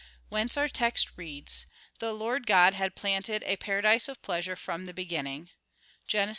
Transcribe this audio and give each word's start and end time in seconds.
Whence 0.29 0.57
our 0.57 0.67
text 0.67 1.11
reads: 1.15 1.67
"The 1.99 2.11
Lord 2.11 2.47
God 2.47 2.73
had 2.73 2.95
planted 2.95 3.43
a 3.45 3.55
paradise 3.57 4.07
of 4.07 4.19
pleasure 4.23 4.55
from 4.55 4.85
the 4.85 4.95
beginning" 4.95 5.51
(Gen. 6.07 6.29
2:8). 6.29 6.29